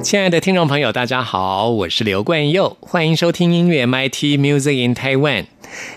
[0.00, 5.46] 亲爱的听众朋友，大家好，我是刘冠佑，欢迎收听音乐 MIT Music in Taiwan。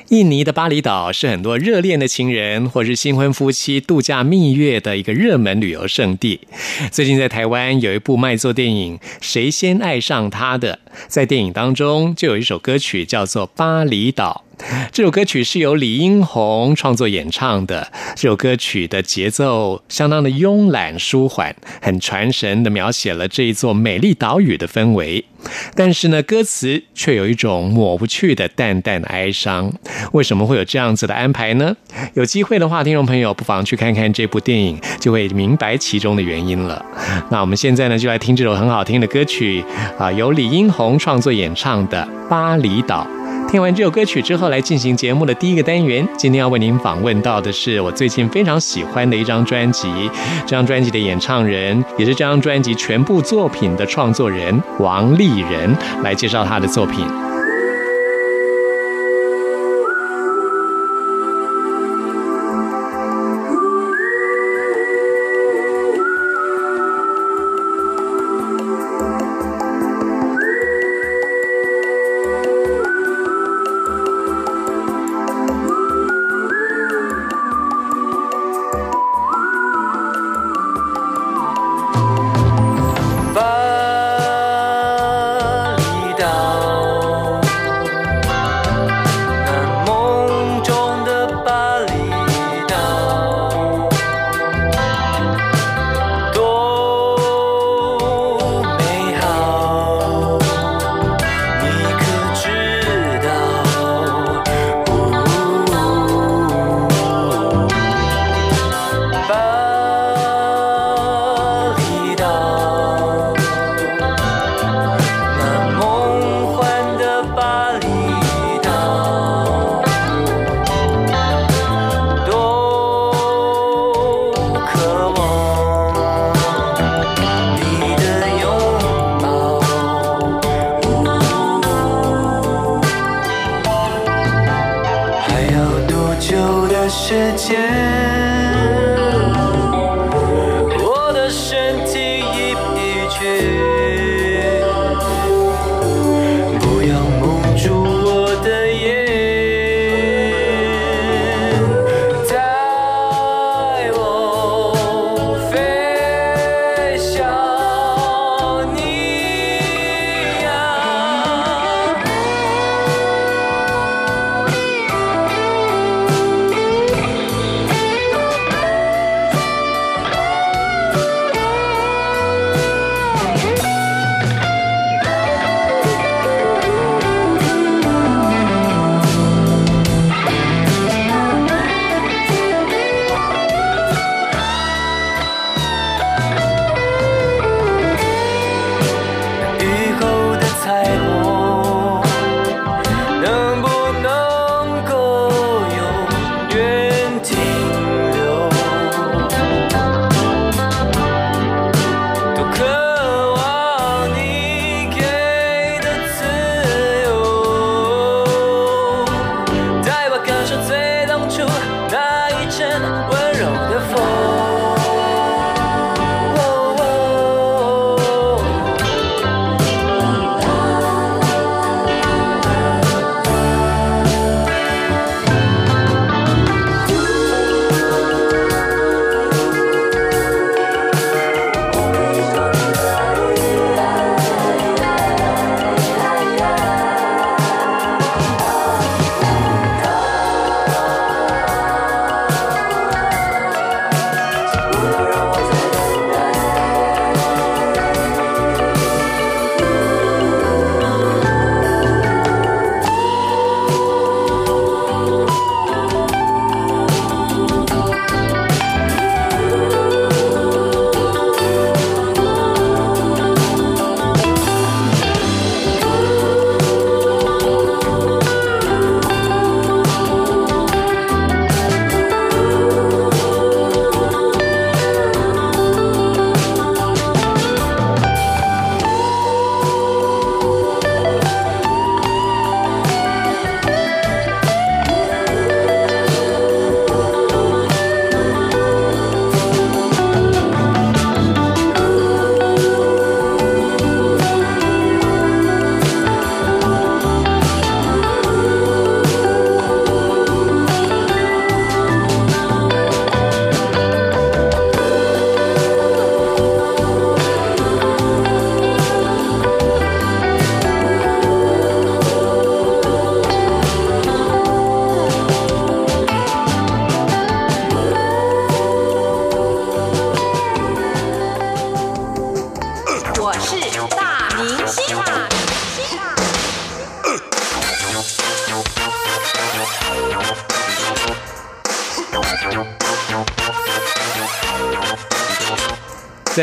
[0.10, 6.42] 印尼的巴厘岛是很多热恋的情人或是新婚夫妻度假蜜月的一个热门旅游胜地。
[6.92, 14.44] 最近在台湾有一部卖座电影《谁先爱上他的》，在电影当中就有一首歌曲叫做《巴厘岛》。
[14.92, 17.92] 这首歌曲是由李英宏创作演唱的。
[18.16, 25.26] 这首歌曲的节奏相当的慵懒舒缓，很传神的描写了这一座美丽岛屿的氛围。
[25.76, 29.74] 但是呢，歌词却有一种抹不去的淡淡的哀伤。
[30.12, 31.76] 为什么会有这样子的安排呢？
[32.14, 36.84] 有机会的话，听众朋友不妨去看看这部电影，就会明白其中的原因了。
[37.30, 39.64] 那我们现在呢，就来听这首很好听的歌曲
[39.98, 43.08] 啊，由李英宏创作演唱的《巴厘岛》。
[43.50, 46.08] 听完这首歌曲之后，来进行节目的第一个单元。
[46.18, 49.90] 今天要为您访问到的是我最近非常喜欢的一张专辑，
[50.46, 57.06] 这张专辑的演唱人，也是这张专辑全部作品的创作人王丽人，来介绍他的作品。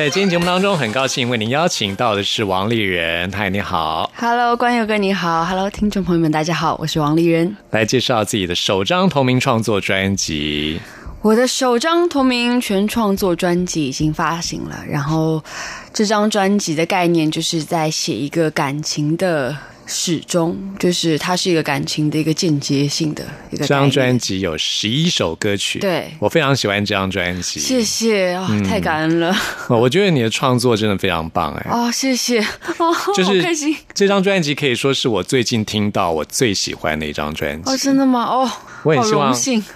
[0.09, 3.31] 在今天节目当中，很高兴为您邀请到的是王丽人。
[3.31, 4.11] 嗨，你好。
[4.17, 7.55] Hello，关友哥你好，Hello，听众朋友们大家好，我是王丽人。
[7.73, 10.81] 来介绍自己的首张同名创作专辑。
[11.21, 15.45] 我的首张同名全创作专辑已经发行了，然后
[15.93, 19.55] 这张专辑的概念就是在写一个感情的
[19.89, 27.59] 始终，就是它是一个感情的一个间接性的一个这张专辑有十一首歌曲，对我非常喜欢这张专辑。
[27.59, 29.35] 谢谢啊、太感恩了
[29.69, 31.71] 哦我觉得你的创作真的非常棒哎。
[31.71, 32.39] 哦，谢谢
[32.79, 37.71] 哦，就是好开心这张专辑可以说是我最近听到我最喜欢的一张专辑。
[37.71, 38.25] 哦，真的吗？
[38.25, 38.51] 哦，
[38.85, 39.35] 我很希望。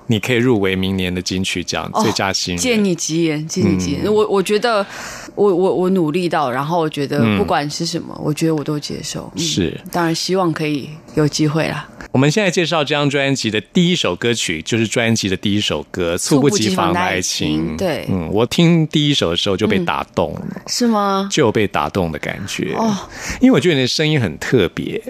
[0.08, 2.62] 你可以入围明年的金曲奖哦最佳新人。
[2.62, 4.02] 借你吉言，借你吉言。
[4.04, 4.84] 嗯我我觉得，
[5.34, 9.30] 我我我努力到，然后我觉得不管是什么，我觉得我都接受。
[9.34, 9.38] 嗯。
[9.38, 9.80] 是。
[9.90, 11.88] 当然希望可以有机会啦。
[12.10, 17.74] 我们现在介绍这张专辑的第一首歌曲，就是专辑的第一首歌《猝不及防的爱情》。
[17.78, 21.26] 对嗯，我听第一首的时候就被打动了，是吗？
[21.32, 22.74] 就有被打动的感觉。
[22.74, 22.94] 哦，
[23.40, 25.02] 因为我觉得你的声音很特别。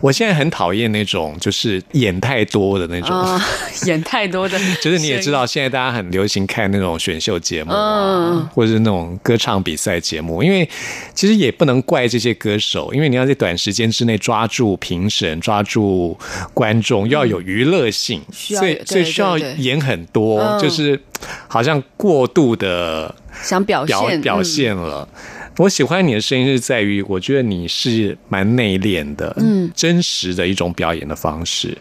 [0.00, 3.14] 我现在很讨厌那种就是演太多的那种。
[3.14, 3.38] 啊、
[3.84, 10.42] 演太多的， 就是你也知道，现在大家很流行看那种选秀节目啊，嗯或者是那种歌唱比赛节目。
[10.42, 10.66] 因为
[11.12, 16.16] 其实也不能怪这些歌手，因为你要在短时间之内抓住评审、抓住
[16.52, 21.00] 观众，要有娱乐性，所以所以需要演很多，嗯就是
[21.46, 25.08] 好像过度的想表现表表、现了。
[25.58, 31.76] 我喜欢你的声音是在于，我觉得你是蛮内敛的，嗯，真实的一种表演的方式。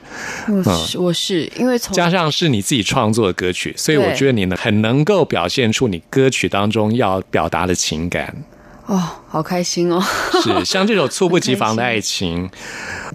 [0.48, 8.36] 嗯我是我是因为从加上是你自己创作的歌曲，所以我觉得你呢很能够表现出你歌曲当中要表达的情感。
[8.88, 10.02] 哦，好开心哦。
[10.42, 12.50] 是像这种《猝不及防的爱情》，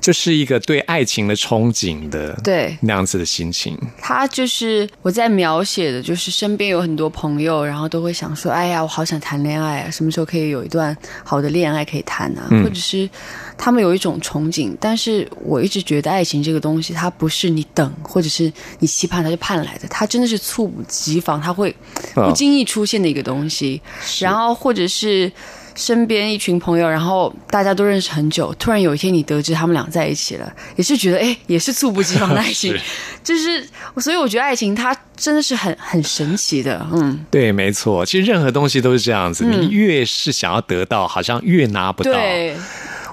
[0.03, 3.79] 就是一个对爱情的憧憬的，对那样子的心情。
[3.99, 13.09] 他就是我在描写的，就是身边有很多朋友，然后都会想说：“哎呀，我好想谈恋爱啊，什么时候可以有一段好的恋爱可以谈啊？”或者是
[13.57, 21.75] 他们有一种憧憬，但是我一直觉得爱情这个东西，它不是你等或者是你期盼它就盼来的，它真的是猝不及防，它会
[22.17, 23.81] 嗯不经意出现的一个东西。
[24.21, 25.33] 然后或者是。
[25.75, 32.81] 身边一群朋友，然后大家都认识很久，突然有一天你得知他们俩在一起了，也是觉得哎，也是猝不及防的爱情是，
[33.25, 33.67] 就是，
[33.99, 42.13] 所以我觉得爱情它真的是很很神奇的，嗯，对，没错，其实任何东西都是这样子，你越是想要得到，好像越拿不到。
[42.13, 42.57] 对，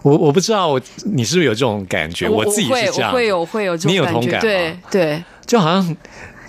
[0.02, 2.28] 我我不知道我你是不是有这种感觉？
[2.28, 4.42] 我自己会是这样，我会有会有这种你有感觉，同感吗？
[4.42, 5.96] 对对，就好像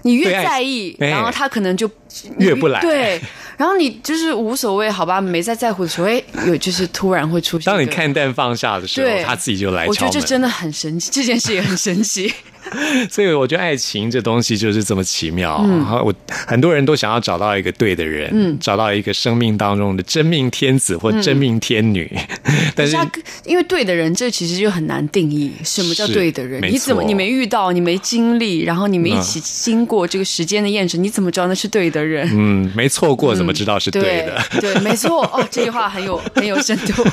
[0.02, 1.90] 你越在意，哎然后他可能就
[2.38, 3.20] 越不来对，
[3.56, 7.86] 然后你就是无所谓，好吧，没在在乎的时候，哎，有就是突然会出现，当你。
[7.86, 10.06] 看淡放下的时候，对，他自己就来我觉。
[10.06, 12.32] 得这真的很神奇，这件事也很神奇。
[13.10, 15.60] 所以我觉得爱情这东西就是这么奇妙。
[15.64, 16.14] 嗯然后我
[16.46, 22.10] 很多人都想要找到一个对的人，嗯，找到一个生命当中的真命天子或真命天女，
[22.76, 23.10] 但是他
[23.44, 26.60] 因为对的人，这其实就很难定义什么叫对的人。
[26.70, 32.28] 你怎么你没遇到，你没经历，然后你们一起经过这个时间的验证，你怎么知道那是对的人？
[32.32, 34.42] 嗯，没错过，怎么知道是对的？
[34.60, 35.22] 对，没错。
[35.32, 37.04] 哦，这句话很有很有深度。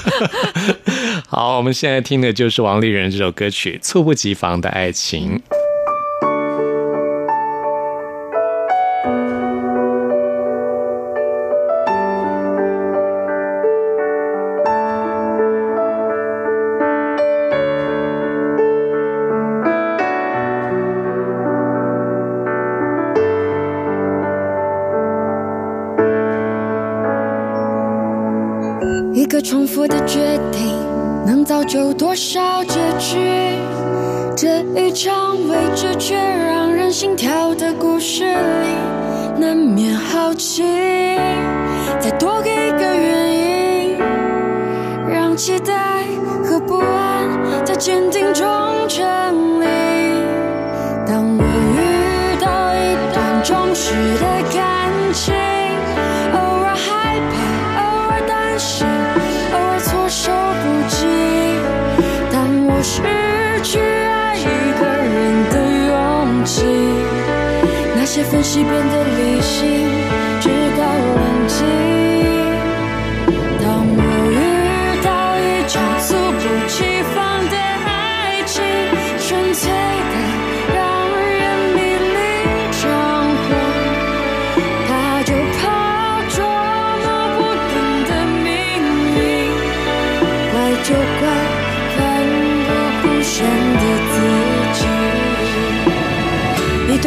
[1.27, 5.39] 好，我们现在听的就是王丽人这首歌曲《猝不及防的爱情》。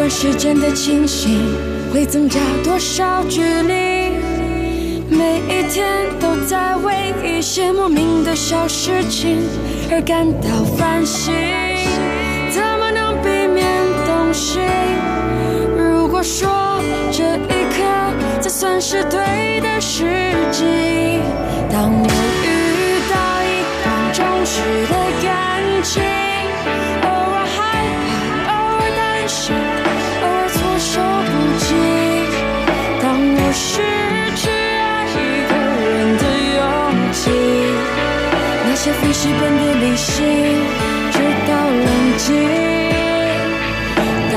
[0.00, 1.54] 段时间的清醒
[1.92, 4.14] 会增加多少距离？
[5.10, 9.36] 每一天都在为一些莫名的小事情
[9.92, 11.34] 而感到烦心，
[12.50, 13.62] 怎么能避免
[14.06, 14.62] 动心？
[15.76, 16.48] 如果说
[17.12, 17.84] 这一刻
[18.40, 20.06] 才算是对的时
[20.50, 20.64] 机，
[21.70, 22.08] 当我
[22.42, 22.48] 遇
[23.12, 23.14] 到
[23.44, 26.00] 一段忠实的感情，
[39.02, 40.24] 那些飞逝般的理性，
[41.10, 41.86] 直到冷
[42.18, 42.26] 静。
[44.32, 44.36] 当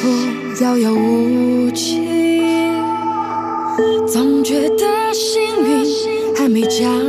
[0.00, 2.08] 不遥遥无期。
[4.06, 7.07] 总觉得幸运还没降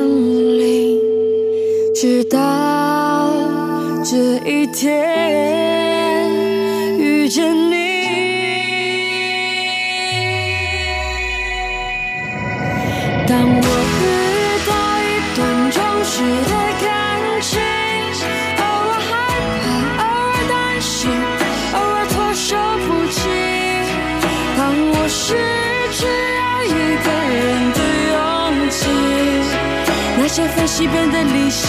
[30.80, 31.69] 些分析变得理想，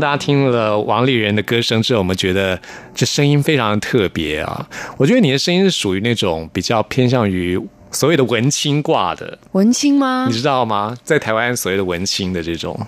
[0.00, 2.58] 大家听了王丽人的歌声之后，我们觉得
[2.94, 4.66] 这声音非常特别啊！
[4.96, 7.60] 我觉得你的声音是属于那种比较偏向于
[7.92, 10.32] 所谓的文青挂的，文青吗你？
[10.32, 10.96] 知道吗？
[11.04, 12.78] 在台湾所谓的文青的这种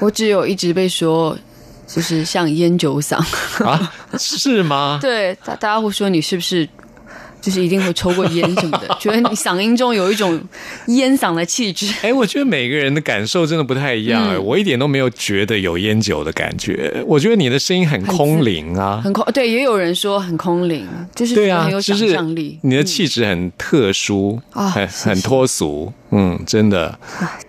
[0.00, 1.36] 我只有一直被说，
[1.86, 3.16] 就是像烟酒嗓。
[3.64, 4.98] 啊，是吗？
[5.02, 6.68] 对，大大家会说你是不是
[7.40, 10.40] 就是一定会抽过烟什么的， 觉得你嗓音中有一种
[10.88, 11.92] 烟嗓的气质。
[12.02, 19.00] 哎，我觉得每个人的感受真的不太一样、哎嗯我一点都没有觉得有烟酒的感觉，我觉得你的声音很空灵啊。
[19.02, 22.58] 很空，对，也有人说很空灵，就是对啊，很有想就是象力。
[22.62, 26.98] 你的气质很特殊，很很脱俗，嗯，真的。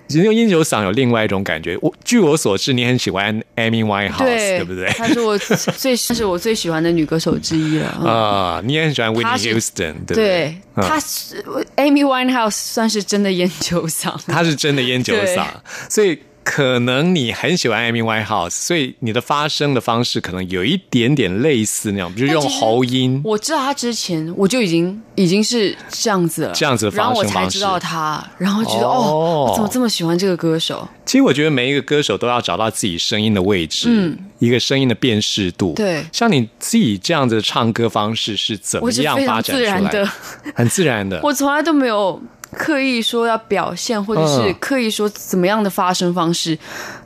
[0.07, 1.77] 其实用烟酒嗓有另外一种感觉。
[1.81, 4.87] 我据我所知，你很喜欢 Amy Winehouse，对对不对？
[4.89, 7.97] 她是我最是我最喜欢的女歌手之一了。
[8.01, 10.57] 嗯啊、你也很喜欢 Whitney Houston，对不对？
[10.75, 11.43] 她是
[11.77, 14.13] Amy Winehouse 算是真的烟酒嗓。
[14.27, 15.47] 她是真的烟酒嗓，
[15.89, 23.21] 所以可能你很喜欢 Amy Winehouse，所以你的发声的方式可能有一点点类似那种，比如用喉音。
[23.23, 30.87] 我知道他之前，我就已经已经是这样子了，这样子的然后我发声方式才知道他，然后觉得哦哦，我怎么这么喜欢这个歌手？
[31.05, 35.73] 其实我觉得每一个歌手都要找到自己声音的位置，嗯一个声音的辨识度。
[35.75, 40.09] 对像你自己这样子的唱歌方式是怎么样发展出来自然的，
[40.55, 41.19] 很自然的。
[41.23, 42.19] 我从来都没有
[42.53, 44.55] 刻意说要表现，或者是嗯。
[44.59, 46.57] 刻意说怎么样的发声方式，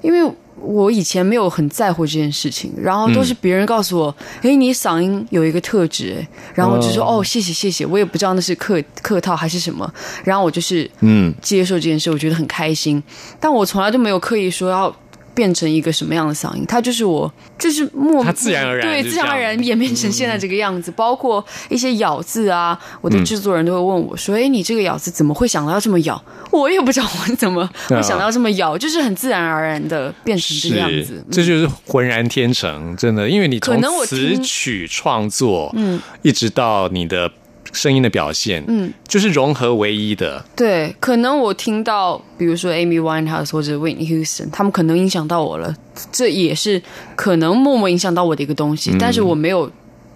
[0.02, 6.28] 因为我以前没有很在乎这件事情，然后都是别人告诉我，诶，你嗓音有一个特质，诶。
[6.54, 9.92] 然后我就说哦，谢谢谢谢，我也不知道那是客客套还是什么，
[10.24, 13.02] 然后我就是嗯，接受这件事，我觉得很开心，
[13.40, 14.96] 但我从来都没有刻意说要。
[15.36, 16.66] 变成一个什么样的嗓音？
[16.66, 20.92] 它就是我，就是默它自然而然对，自然而然演变成现在这个样子。
[20.96, 26.20] 包括一些咬字啊，我的制作人都会问我说：“哎、你这个咬字怎么会想到要这么咬？”
[26.52, 31.16] 我也不知道我怎么会想到这么咬，就是很自然而然的变成这个样子。
[31.18, 37.30] 嗯这就是浑然天成，真的，因为你从词曲创作，嗯，一直到你的
[37.72, 40.44] 声音的表现，嗯，就是融合为一的。
[40.56, 45.76] 对，可能我听到，比如说 Amy Winehouse 或者 Whitney Houston，他们可能影响到我了，
[46.12, 46.82] 这也是
[47.16, 49.72] 可能默默影响到我的一个东嗯西，但是我没有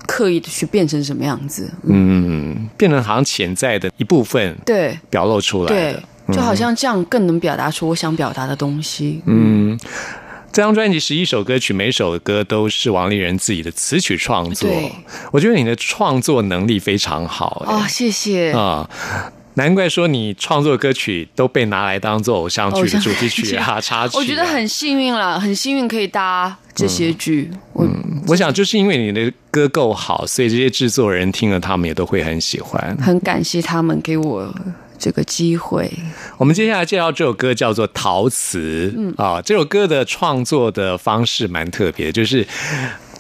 [0.08, 1.72] 刻意的去变成什么样子。
[1.84, 5.96] 嗯，变成好像潜在的一部分对表露出来对。，
[6.32, 9.20] 就好像这样更能表达出我想表达的东西。
[9.26, 9.76] 嗯，
[10.52, 14.92] 这张专辑十一首歌曲，每首歌都是王丽人自己的词曲创作对。
[15.32, 18.52] 我觉得你的创作能力非常好、哎哦，谢谢。
[18.52, 18.90] 啊、
[19.54, 24.20] 难怪说你创作歌曲都被拿来当做偶像剧的主题曲啊、插曲啊。
[24.20, 27.52] 我觉得很幸运了，很幸运可以搭这些剧。
[27.74, 27.88] 我
[28.28, 32.98] 我想就是因为你的歌够好，所以这些制作人听了他们也都会很喜欢。
[33.00, 34.54] 很感谢他们给我
[35.00, 35.90] 这个机会。
[36.38, 42.46] 我们接下来介绍这首歌叫做《陶瓷》，嗯啊，这首歌的创作的方式蛮特别，就是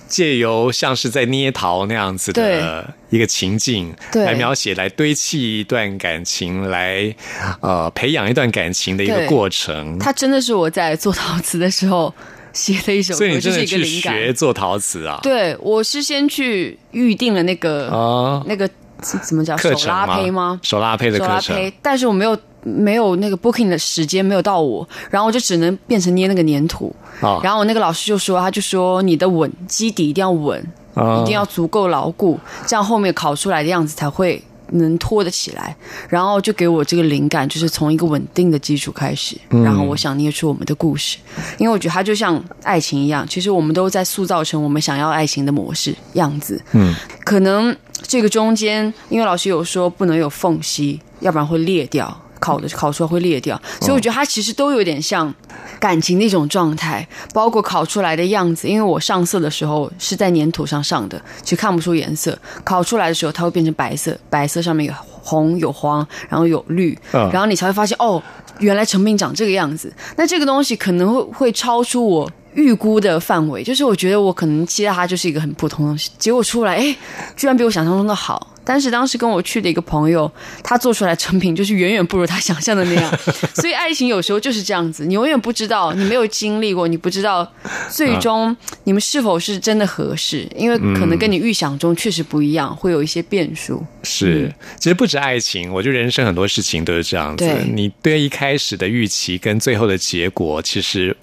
[0.08, 7.16] 借由像是在捏陶那样子的一个情境，对来描写、来堆砌一段感情，来
[7.62, 9.98] 呃培养一段感情的一个过程。
[10.00, 12.14] 它真的是我在做陶瓷的时候
[12.54, 13.86] 写的一首歌，所以你真的是去。
[13.86, 15.20] 学做陶瓷啊？
[15.22, 18.68] 对，我是先去预定了那个、啊，那个
[19.02, 20.60] 怎么讲手拉胚吗？
[20.62, 26.94] 手拉胚的手课程拉胚，但是我没有没有那个 booking 的时间没有到我，然后我就只能变成捏那个粘土。
[27.22, 30.58] 啊，然后我那个老师就说，他就说你的稳基底一定要稳，
[30.94, 35.76] 啊一定要足够牢固，这样后面烤出来的样子才会能拖得起来。
[36.08, 41.18] 然后就给我这个灵感，就是从一个稳定的基础开始，嗯然后我想捏出我们的故事，
[41.58, 46.62] 因为我觉得它就像爱情一样，其实我们都在塑造成我们想要爱情的模式样子。
[46.74, 52.20] 嗯，可能这个中间，因为老师有说不能有缝隙，要不然会裂掉。
[52.40, 55.34] 烤的烤出来会裂掉，所以我觉得它其实都有点像
[55.80, 58.68] 感情的一种状态，包括烤出来的样子。
[58.68, 62.38] 因为我上色的时候是在粘土上上的，其实看不出颜色。
[62.64, 68.22] 烤出来的时候，它会变成白色，白色上面有红有黄，然后有绿，嗯然后你才会发现哦，
[68.60, 69.94] 原来成品长这个样子。
[70.16, 76.96] 那这个东西可能会会超出我预估的范围，就是我觉得我可能期待它就是一个很普通的东西，结果出来，哎，
[77.36, 78.49] 居然比我想象中的好。
[78.70, 80.32] 但是当时跟我去的一个朋友，
[80.64, 83.20] 他做出来成品 就是远远不如他想象的那样。
[83.56, 87.52] 所以爱情有时候就是这样子，你永远不知道，你没有经历过，你不知道
[87.90, 93.84] 最终你们是否是真的合适，因为可能跟你预想中确实不一样，会有一些变数。
[94.04, 97.44] 是，其实不止爱情，我觉得人生很多事情都是这样子。
[97.44, 101.18] 对你对一开始的预期跟最后的结果，其实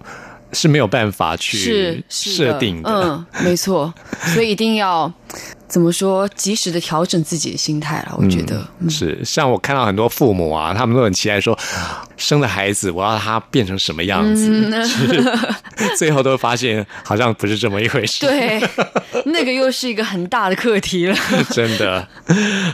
[0.52, 2.90] 是没有办法去设定的。
[2.90, 3.94] 嗯，没错，
[4.34, 5.12] 所以一定要
[5.68, 8.14] 怎么说，及时的调整自己的心态了。
[8.16, 11.58] 我觉得，嗯是，像我看到很多父母啊，他们都很期待说，
[12.16, 15.22] 生的孩子我要他变成什么样子，嗯是
[15.98, 18.26] 最后都发现好像不是这么一回事。
[18.26, 18.60] 对，
[19.26, 21.16] 那个又是一个很大的课题了。
[21.50, 22.06] 真的，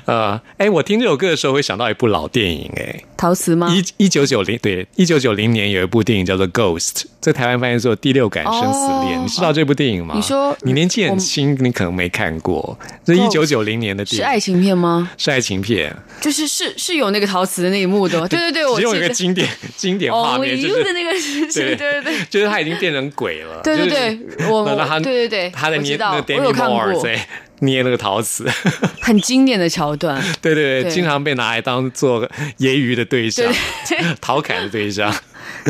[0.07, 3.74] 呃，哎，我听这首歌的时候会想到一部老电影、哎，陶瓷吗？
[3.74, 10.14] 一一九九零对，一九九零年有一部电影叫做《Ghost》，在台湾翻译做《第六感生死恋》哦你知道这部电影吗？
[10.14, 12.78] 你说你年纪很轻，你可能没看过。
[13.05, 15.11] 这一九九零年的电影是爱情片吗？
[15.18, 18.95] 是爱情片，就是是是有那个陶瓷的那一幕的， 对对对，我只有。
[18.95, 23.61] 一个经典 经典画面，就是的那个是，是对对对，就是他已经变成鬼了。
[23.64, 24.64] 对对对我
[25.01, 27.27] 对对对他的捏那个我有 Demi 看 Moore 过在
[27.62, 28.46] 捏那个陶瓷，
[29.01, 30.22] 很经典的桥段。
[30.40, 30.90] 对对对，对。
[30.90, 32.25] 经常被拿来当做
[32.59, 33.44] 揶揄的对象
[33.88, 35.12] 对， 调侃的对象。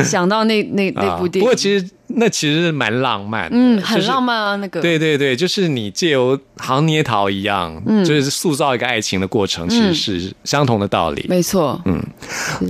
[0.03, 4.81] 想到那那那部电影，啊不过其实那其实蛮浪漫的，嗯，很浪漫啊，那个。
[4.81, 8.03] 对对对，就是你借由好像捏陶一样，嗯。
[8.03, 11.25] 就是塑造一个爱情的过程，其实是相同的道理。
[11.29, 12.01] 没错，嗯。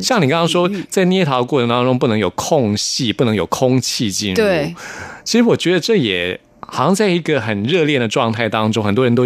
[0.02, 4.36] 像你刚刚说，在捏陶的过程当中，不能有空隙，不能有空气进入。
[4.36, 4.74] 对，
[5.24, 6.40] 其实我觉得这也
[6.74, 9.24] 好像在一个很热恋的状态当中，很多人都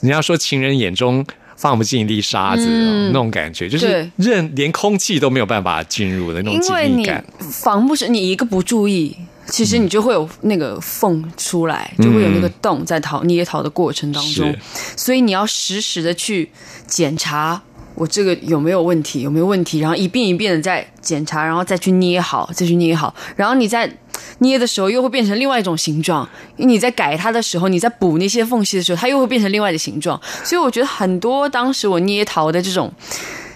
[0.00, 1.24] 人家说情人眼中。
[1.54, 7.08] 放不进一粒沙子、那种感觉，就是任连空气都没有办法进入的那种紧因为你。
[7.52, 9.16] 防不胜，你一个不注意，
[9.46, 14.52] 其实你就会有那个缝出来，就会有那个洞在陶捏逃的过程当中，
[14.96, 16.50] 所以你要实时的去
[16.88, 17.62] 检查。
[17.94, 19.20] 我这个有没有问题？
[19.20, 19.80] 有没有问题？
[19.80, 23.14] 然后一遍一遍的再检查，然后再去捏好，再去捏好。
[23.36, 23.90] 然后你在
[24.38, 30.20] 捏的时候又会变成另外一种形状，你在改它的时候，你在补那些缝隙的时候，它又会变成另外的形状。
[30.42, 32.92] 所以我觉得很多当时我捏陶的这种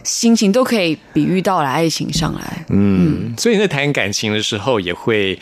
[0.03, 2.65] 心情都可以比喻到了爱情上来。
[2.69, 5.39] 嗯，所以在谈感情的时候，也会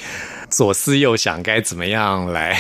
[0.50, 2.56] 左思右想，该怎么样来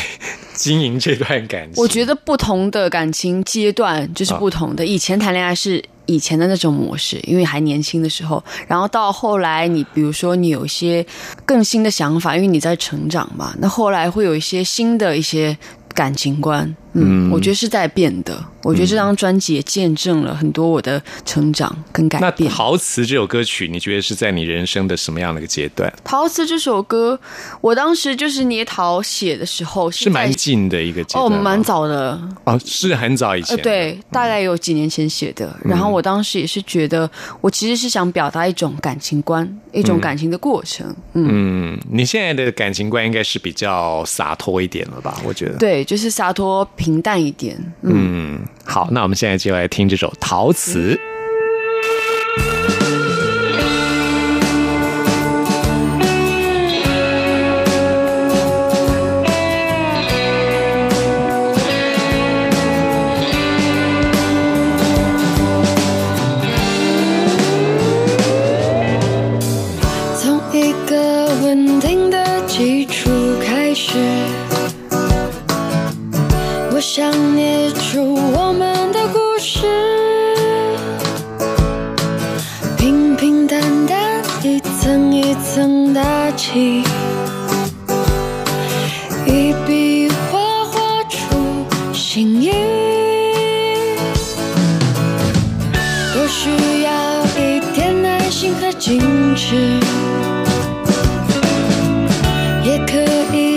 [0.54, 1.82] 经营这段感情。
[1.82, 4.84] 我觉得不同的感情阶段就是不同的。
[4.84, 11.04] 以前谈恋爱是以前的那种模式，因为还年轻的时候，然后到后来，你比如说你有一些
[11.46, 15.56] 更新的想法，因为你在成长嘛，那后来会有一些新的一些
[15.94, 16.74] 感情观。
[16.94, 18.42] 嗯，我觉得是在变的。
[18.62, 22.50] 我觉得这张专辑也见证了很多我的成长跟改那变。
[22.50, 25.92] 陶瓷这首歌曲，你觉得是在你人生的什么样的一个阶段？
[26.02, 27.20] 陶瓷这首歌，
[27.60, 35.54] 我当时就是捏陶写的时候是蛮近的一个阶哦，段哦，蛮早的，哦，是很早以前呃，对，大概有几年前写的。
[35.62, 37.10] 然后我当时也是觉得，
[37.42, 40.86] 我其实是想表达一种感情观，一种感情的过程。
[41.12, 45.20] 嗯，嗯，你现在的感情观应该是比较洒脱一点了吧？
[45.22, 47.56] 我觉得，对，就是洒脱平淡一点。
[47.80, 50.94] 嗯，好，那我们现在就来听这首《陶瓷》。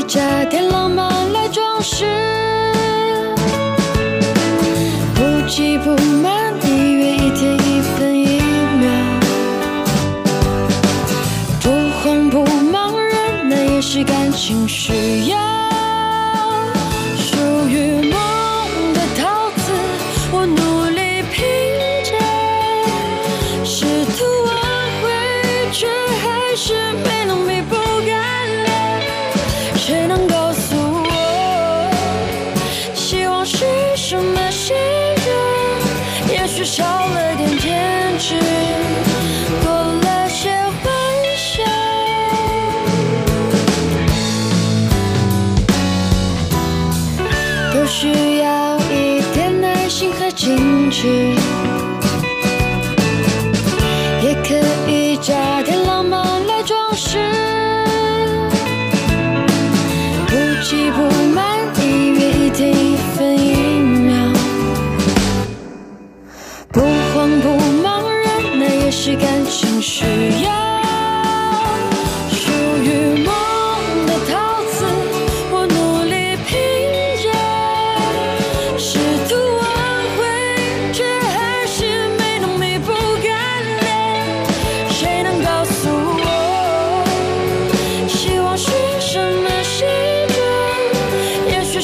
[0.08, 2.06] 加点浪漫来装饰。
[5.14, 5.92] 不急不
[6.24, 8.40] 慢，一月一天一分一
[8.80, 8.90] 秒，
[11.62, 15.47] 不慌不忙，人那也是感情需要。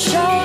[0.10, 0.43] 状？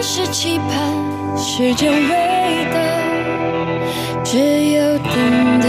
[0.00, 4.38] 也是期盼，时间未到，只
[4.70, 5.66] 有等待。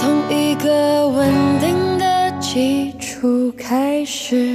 [0.00, 4.54] 从一个稳定的基础开始。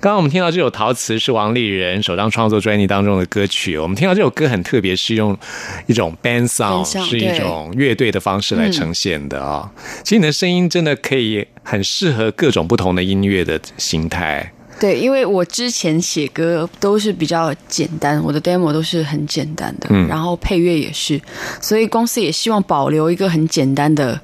[0.00, 3.78] 刚刚我们听到这首《陶瓷》是王丽人首张创作专辑当中的歌曲。
[3.78, 5.38] 我们听到这首歌很特别，是用
[5.86, 9.70] 一种 band sound，是一种乐队的方式来呈现的啊、
[10.02, 14.50] 其实你的声音真的可以很适合各种不同的音乐的形态。
[14.80, 21.20] 对，因为我之前写歌都是比较简单，我的 demo 都是很简单的，然后配乐也是，
[21.60, 24.20] 所以公司也希望保留一个很简单的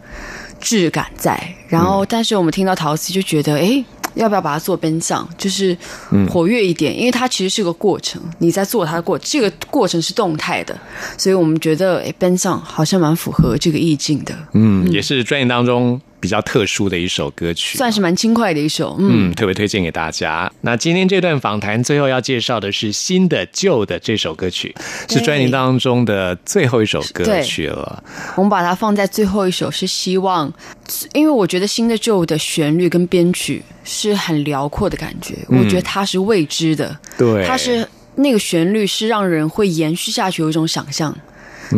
[0.60, 1.36] 质感在。
[1.68, 5.76] 然后，但是我们听到陶瓷就觉得，哎，要不要把它做边上，就是
[6.30, 10.78] 活跃一点，因为它其实是个过程，你在做它的过，这个过程是动态的，
[11.18, 14.32] 所以我们觉得，哎，边上好像蛮符合这个意境的。
[14.52, 16.00] 嗯，也是专业当中。
[16.24, 20.50] 比较特殊的一首歌曲，算是蛮轻快的一首，嗯，特别推荐给大家。
[20.62, 24.74] 那今天这段访谈最后要介绍的是新的旧的这首歌曲，
[25.06, 28.02] 是专辑当中的最后一首歌曲了。
[28.36, 30.50] 我们把它放在最后一首，是希望，
[31.12, 41.14] 因为我觉得新的旧的旋律跟编曲是很辽阔的感觉，我觉得它是未知的，对，它是那个旋律是让人会延续下去，有一种想象。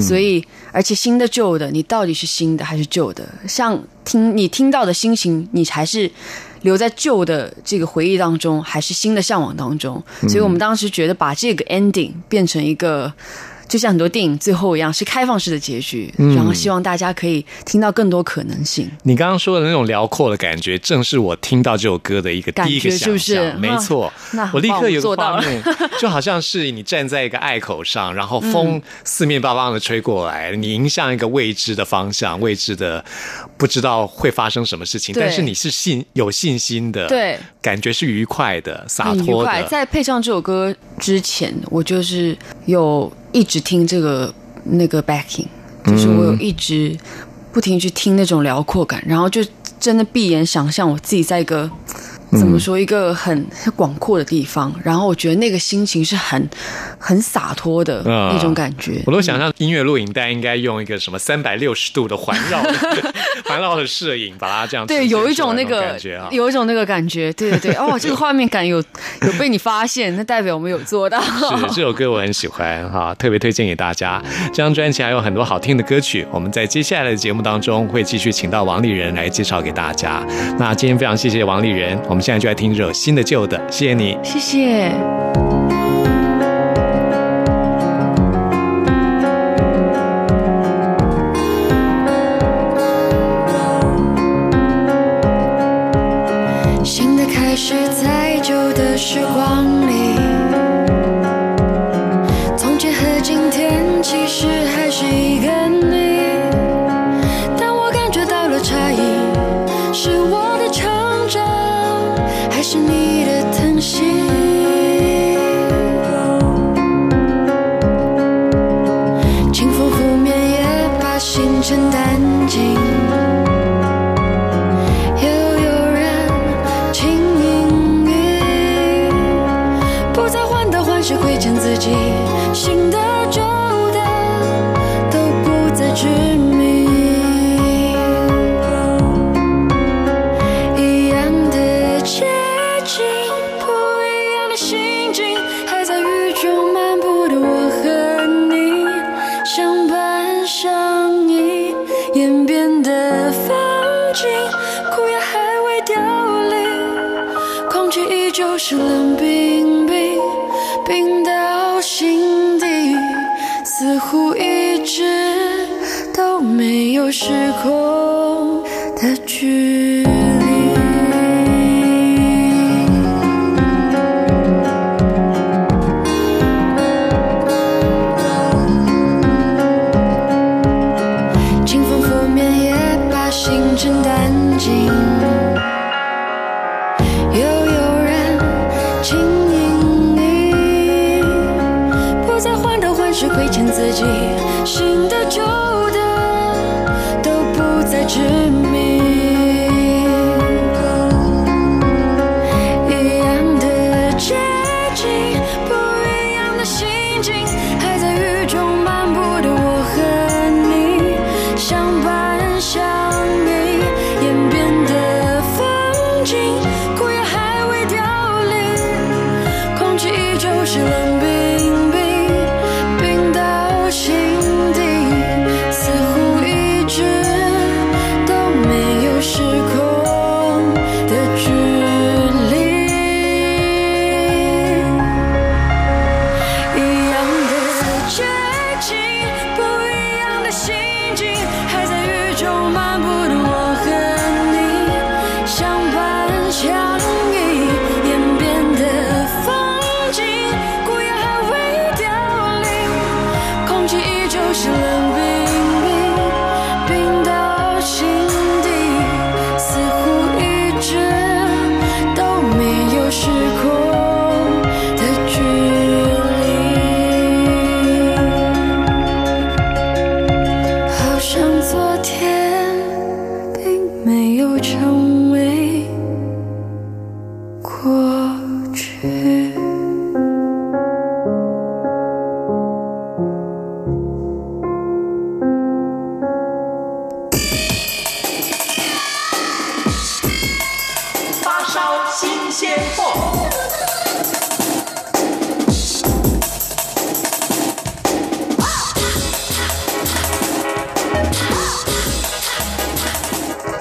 [0.01, 3.27] 所以，而且新的旧的，你到底是新的还是旧的？
[3.47, 6.11] 像听你听到的心情，你还是
[6.63, 10.03] 留在旧的这个回忆当中，还是新的向往当中？
[10.29, 13.13] 所以我们当时觉得把这个 ending 变成一个。
[13.69, 18.89] 就像很多电影最后一样，是开放式的结局，然后希望大家可以听到更多可能性。
[19.03, 23.61] 你刚刚说的那种辽阔的感觉，正是我听到这首歌的一个第一个想象。
[23.61, 25.63] 没错，那我立刻有个画面，
[25.99, 33.05] 就好像是你站在一个隘口上，然后风四面八方的吹过来，你迎向一个未知的方向，未知的
[33.57, 39.63] 不知道会发生什么事情，但是你是信有信心的，对，感觉是愉快的、洒脱的。
[39.65, 43.13] 在配上这首歌之前，我就是有。
[43.37, 44.33] 一直听这个
[44.65, 45.45] 那个 backing，
[45.85, 46.97] 就是我有一直
[47.53, 49.45] 不停去听那种辽阔感，然后就
[49.79, 51.71] 真的闭眼想象我自己在一个。
[52.37, 52.79] 怎么说？
[52.79, 56.49] 一个很广阔的地方，然后我觉得那个心情是很
[56.99, 59.03] 很洒脱的那种感觉。
[59.07, 62.63] 我都想象音乐录影带应该用一个什么三百六十度的环绕
[63.47, 67.33] 环绕的摄影，把它这样对，有一种那个感觉啊，有一种那个感觉。
[67.33, 68.79] 对对对， 哦，这个画面感有
[69.23, 71.21] 有被你发现，那代表我们有做到。
[71.21, 74.23] 是这首歌我很喜欢哈，特别推荐给大家。
[74.49, 80.25] 这张专辑还有很多好听的歌曲，我们在接下来的节目当中会继续请到王丽人来介绍给大家。
[80.59, 81.99] 那今天非常谢谢王丽人。
[82.09, 85.86] 我们现在就来听热新的旧的，谢谢你，谢谢。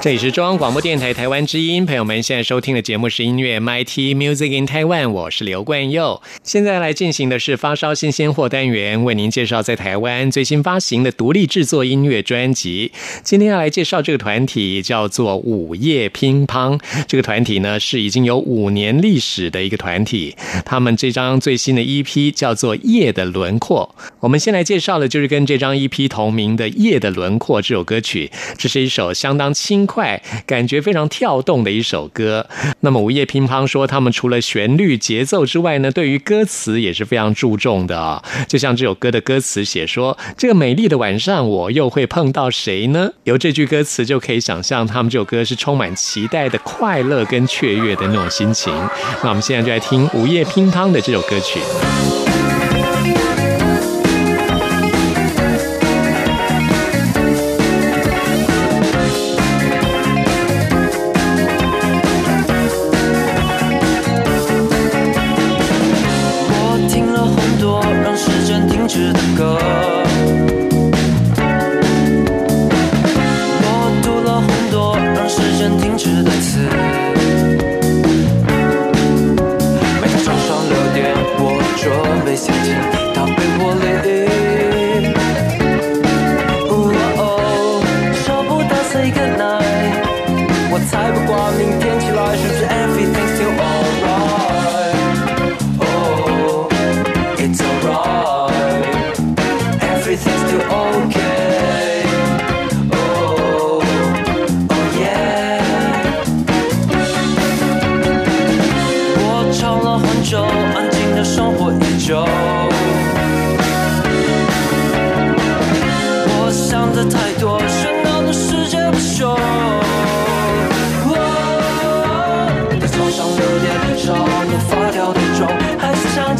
[0.05, 6.21] 这里是中央广播电台台湾之音，朋友们现在收听的节目是音乐 MT Music in Taiwan，我是刘冠佑。
[6.43, 12.91] 现在来进行的是发烧新鲜货单元，为您介绍在台湾最新发行的独立制作音乐专辑。
[13.23, 20.35] 今天要来介绍这个团体叫做午夜乒乓，这个团体呢是已经有五年历史的一个团体。
[20.63, 23.95] 他们这张最新的 EP 叫做《夜的轮廓》。
[24.19, 29.87] 我们先来介绍的就是跟这张 EP 同名的《夜的轮廓》这首歌曲，这是一首相当轻。
[29.95, 32.45] 快，感觉非常跳动的一首歌。
[32.81, 38.21] 那么午夜乒乓说，他们除了旋律节奏之外呢，对于歌词也是非常注重的啊。
[38.45, 48.73] 就像这首歌的歌词写说：“这个美丽的晚上，我又会碰到谁呢？”由这句歌词就可以想象，他们这首歌是充满期待的快乐跟雀跃的那种心情。
[49.23, 52.24] 那我们现在就来听午夜乒乓的这首歌曲。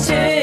[0.08, 0.35] change.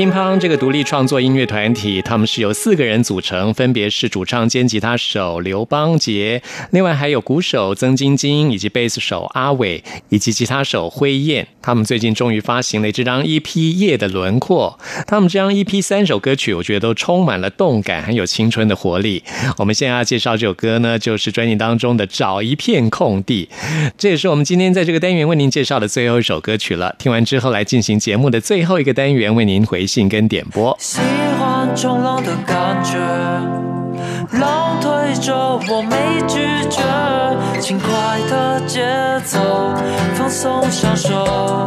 [0.00, 11.46] 乒乓这个独立创作音乐团体，他们是由四个人组成，分别是主唱兼吉他手刘邦杰，另外还有鼓手曾晶晶，以及贝斯手阿伟，以及吉他手辉燕。
[11.60, 13.42] 他们最近终于发行了这张 EP
[13.76, 14.78] 《夜的轮廓》。
[15.06, 19.22] 他们这张 EP 三首歌曲，我觉得都充满了动感，很有青春的活力。
[19.58, 23.50] 我们现在要介绍这首歌呢，就是专辑当中的《找一片空地》，
[23.98, 26.96] 这也是我们今天在这个单元为您介绍的最后一首歌曲了。
[26.98, 29.60] 听完之后，来进行节目的最后一个单元，为您。
[29.66, 30.76] 回信跟点播。
[30.78, 31.00] 喜
[31.40, 32.96] 欢冲浪的感觉，
[34.38, 35.34] 浪推着
[35.68, 36.38] 我没拒
[36.70, 36.80] 绝，
[37.60, 37.90] 轻快
[38.30, 38.80] 的节
[39.24, 39.40] 奏，
[40.14, 41.66] 放松享受。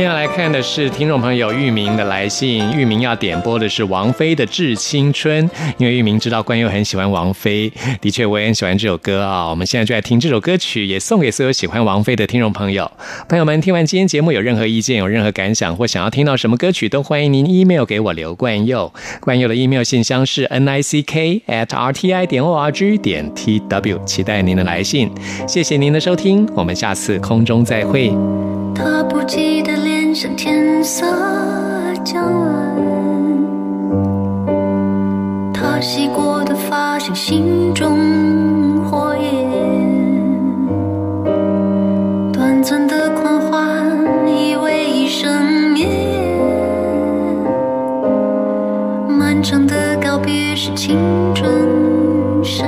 [0.00, 5.46] 天要来看的是听众朋友玉明的来信，玉明要点播的是王菲的《致青春》，
[5.76, 7.70] 因为玉明知道关佑很喜欢王菲，
[8.00, 9.50] 的确我也很喜欢这首歌啊。
[9.50, 12.90] 我们现在就来听这首歌曲，也送给所有喜欢王菲的听众朋友。
[13.28, 18.90] 朋友们，听完今天节目有任何意见、有任何感想，或想要听到什么歌曲，都欢迎您 email 给我刘冠佑。
[19.20, 23.30] 冠佑的 email 信箱是 n i c k at r t i 点 o r g 点
[23.34, 25.10] t w，期待您的来信。
[25.46, 28.10] 谢谢您的收听，我们下次空中再会。
[28.74, 29.76] 他不记得
[30.10, 31.06] 脸上天色
[32.02, 32.50] 将晚，
[35.54, 37.96] 他洗过的发像心中
[38.86, 39.48] 火焰，
[42.32, 43.86] 短暂的狂欢
[44.26, 45.32] 以为一生
[45.74, 46.36] 绵延，
[49.16, 50.98] 漫长的告别是青
[51.36, 51.48] 春
[52.42, 52.66] 盛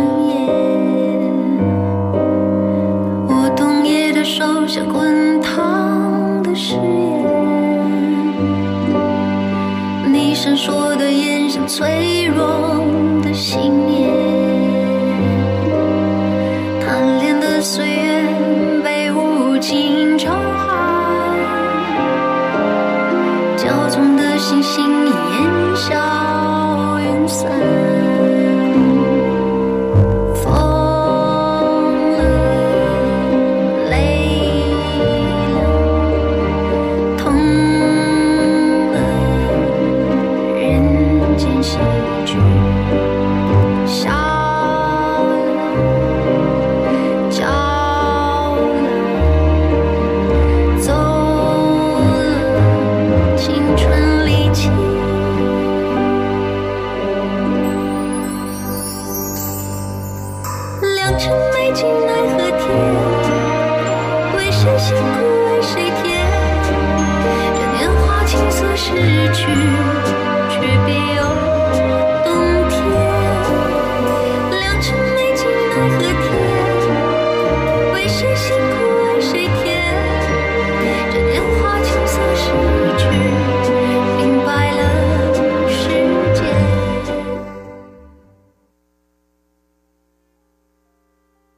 [10.42, 12.84] 闪烁的眼像脆弱
[13.22, 14.10] 的信念，
[16.80, 17.91] 贪恋的岁